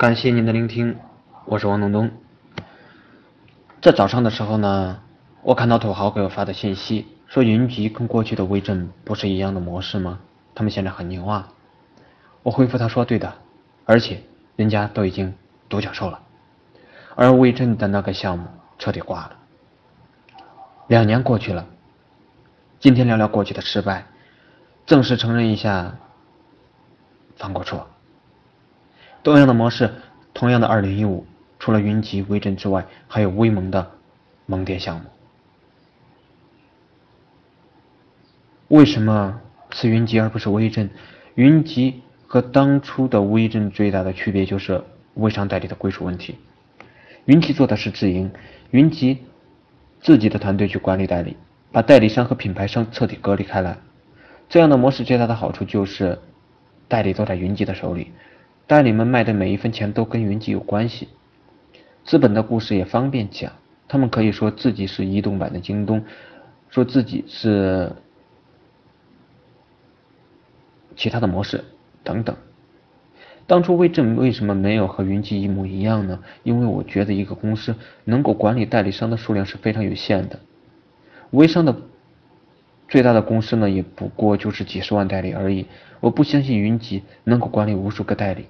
[0.00, 0.96] 感谢您的聆听，
[1.44, 2.10] 我是王东东。
[3.82, 4.98] 在早上的时候呢，
[5.42, 10.18] 我看到土豪给我发的信息，说云集跟过去的微震不是一样的模式吗？
[10.54, 11.52] 他们现在很牛啊。
[12.42, 13.30] 我回复他说对的，
[13.84, 14.22] 而且
[14.56, 15.34] 人家都已经
[15.68, 16.18] 独角兽了，
[17.14, 18.46] 而微震的那个项目
[18.78, 19.36] 彻底挂了。
[20.86, 21.66] 两年过去了，
[22.78, 24.06] 今天聊聊过去的失败，
[24.86, 25.94] 正式承认一下
[27.36, 27.89] 犯过错。
[29.22, 29.90] 同样的模式，
[30.32, 31.26] 同样的二零一五，
[31.58, 33.90] 除了云集、微证之外，还有微盟的
[34.46, 35.02] 盟店项目。
[38.68, 39.40] 为什么
[39.72, 40.88] 是云集而不是微证？
[41.34, 44.82] 云集和当初的微证最大的区别就是
[45.14, 46.36] 微商代理的归属问题。
[47.26, 48.30] 云集做的是自营，
[48.70, 49.18] 云集
[50.00, 51.36] 自己的团队去管理代理，
[51.70, 53.76] 把代理商和品牌商彻底隔离开来。
[54.48, 56.18] 这样的模式最大的好处就是
[56.88, 58.12] 代理都在云集的手里。
[58.70, 61.08] 代理们卖的每一分钱都跟云集有关系，
[62.04, 63.50] 资本的故事也方便讲。
[63.88, 66.04] 他们可以说自己是移动版的京东，
[66.68, 67.90] 说自己是
[70.94, 71.64] 其他的模式
[72.04, 72.36] 等等。
[73.48, 76.20] 当初微证为什么没有和云集一模一样呢？
[76.44, 80.38] 因为我觉得一个公司能够管理代理商的数量是非常有限的。
[81.32, 81.74] 微商的
[82.88, 85.66] 最大的公司呢，也不过就是几十万代理而已。
[85.98, 88.46] 我不相信云集能够管理无数个代理。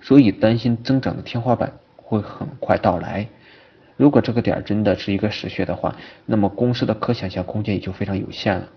[0.00, 3.26] 所以担心增长的天花板会很快到来。
[3.96, 8.68] 如果这个点真的是一个死穴的话，那么公司的可想象空间也就非常有限了。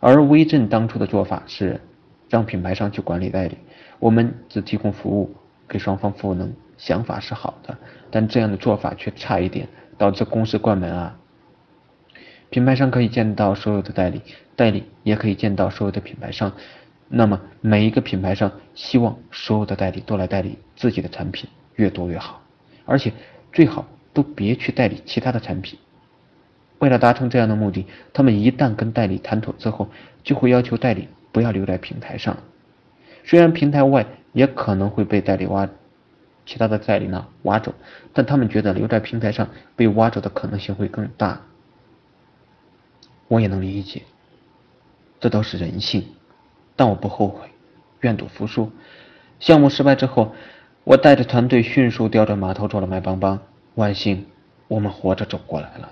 [0.00, 1.80] 而威震当初的做法是
[2.28, 3.58] 让品牌商去管理代理，
[3.98, 5.34] 我们只提供服务，
[5.68, 7.76] 给双方赋能，想法是好的，
[8.10, 11.18] 但这样的做法却差一点，导致公司关门啊。
[12.50, 14.22] 品牌商可以见到所有的代理，
[14.56, 16.52] 代理也可以见到所有的品牌商。
[17.16, 22.42] 那么每一个品牌商希望所有的代理都来代理自己的产品，越多越好，
[22.84, 23.12] 而且
[23.52, 25.78] 最好都别去代理其他的产品。
[26.80, 29.88] 为了达成这样的目的，他们一旦跟代理谈妥之后，
[30.24, 32.36] 就会要求代理不要留在平台上。
[33.22, 35.68] 虽然平台外也可能会被代理挖，
[36.44, 37.72] 其他的代理呢挖走，
[38.12, 41.40] 但他们觉得留在平台上被挖走的可能性会更大。
[43.28, 44.02] 我也能理解，
[45.20, 46.04] 这都是人性。
[46.76, 47.48] 但我不后悔，
[48.00, 48.70] 愿赌服输。
[49.40, 50.34] 项目失败之后，
[50.84, 53.38] 我带着团队迅速调转码头做了麦帮帮。
[53.74, 54.26] 万幸，
[54.68, 55.90] 我们活着走过来了，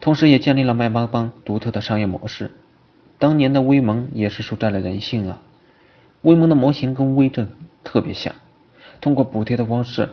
[0.00, 2.52] 同时也建立了麦帮帮独特的商业模式。
[3.18, 5.40] 当年的威盟也是输在了人性啊！
[6.22, 7.48] 威盟的模型跟微证
[7.82, 8.34] 特别像，
[9.00, 10.08] 通过补贴的方式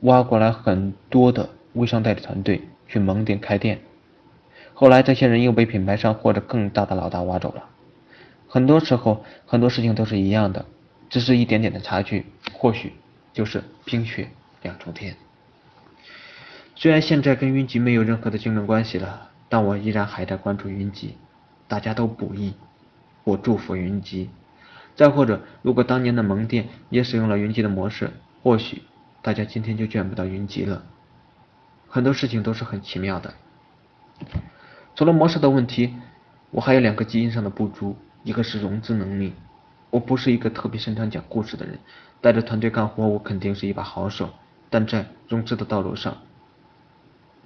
[0.00, 3.80] 挖过来很多的微商代理团队去盟店开店，
[4.74, 7.64] 后来这些人又被品牌商或者更大的老大挖走了。
[8.54, 10.64] 很多时候，很多事情都是一样的，
[11.10, 12.92] 只是一点点的差距，或许
[13.32, 14.28] 就是冰雪
[14.62, 15.16] 两重天。
[16.76, 21.16] 虽然现在跟云集没有任何的竞争关系了，但我依然还在关注云集。
[21.66, 22.54] 大家都不易，
[23.24, 24.30] 我祝福云集。
[24.94, 28.12] 再或者，如果当年的萌店也使用了云集的模式，
[28.44, 28.82] 或许
[29.20, 30.84] 大家今天就见不到云集了。
[31.88, 33.34] 很多事情都是很奇妙的。
[34.94, 35.96] 除了模式的问题，
[36.52, 37.96] 我还有两个基因上的不足。
[38.24, 39.34] 一个是融资能力，
[39.90, 41.78] 我不是一个特别擅长讲故事的人，
[42.22, 44.30] 带着团队干活，我肯定是一把好手，
[44.70, 46.16] 但在融资的道路上，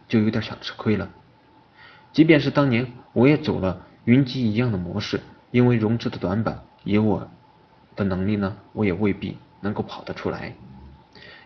[0.06, 1.10] 就有点想吃亏了。
[2.12, 7.28] 即便是当年我也走了云集一样的模式，因为融资的短板，以我
[7.96, 10.54] 的能力呢，我也未必能够跑得出来。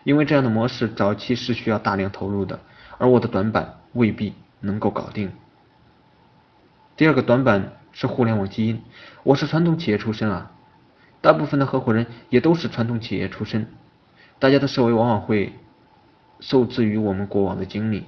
[0.03, 2.59] 因为这样的模式早期是需要大量投入的，
[2.99, 5.31] 而我的短板未必能够搞定。
[6.95, 7.73] 第二个短板。
[7.93, 8.81] 是互联网基因，
[9.21, 10.51] 我是传统企业出身啊，
[11.21, 13.67] 大部分的合伙人也都是传统企业出身，
[14.39, 15.53] 大家的思维往往会
[16.39, 18.05] 受制于我们过往的经历，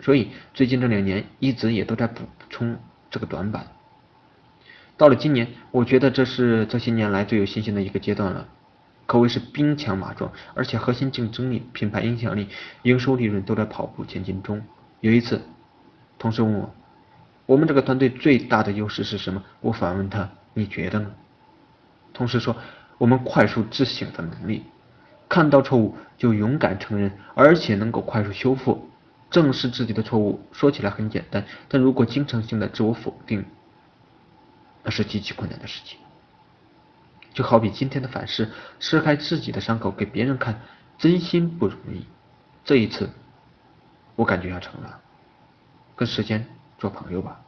[0.00, 2.78] 所以最近这两年一直也都在补充
[3.10, 3.66] 这个短板。
[4.96, 8.46] 到了今年，我觉得这是这些年来最有信心的一个阶段了，
[9.06, 12.48] 可谓是兵强马壮，而且核心竞争力、品牌影响力、
[12.82, 14.62] 营收利润都在跑步前进中。
[15.00, 15.42] 有一次，
[16.20, 16.72] 同事问我。
[17.46, 19.42] 我们这个团队最大的优势是什么？
[19.60, 21.12] 我反问他：“你觉得呢？”
[22.14, 22.56] 同事说
[22.96, 24.64] ：“我们快速自省的能力，
[25.28, 28.88] 看到错误就勇敢承认，而且能够快速修复，
[29.30, 30.40] 正视自己的错误。
[30.52, 33.44] 说起来很简单，但如果经常性的自我否定，
[34.82, 35.98] 那是极其困难的事情。
[37.34, 38.48] 就好比今天的反思，
[38.78, 40.62] 撕开自己的伤口给别人看，
[40.96, 42.06] 真心不容易。
[42.64, 43.10] 这一次，
[44.14, 45.00] 我感觉要成了，
[45.96, 46.46] 跟时间。
[46.78, 47.44] 做朋友吧。